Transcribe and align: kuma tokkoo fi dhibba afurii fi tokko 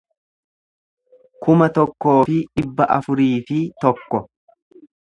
kuma 1.45 1.67
tokkoo 1.77 2.15
fi 2.31 2.39
dhibba 2.61 2.91
afurii 2.99 3.33
fi 3.51 3.63
tokko 3.85 4.27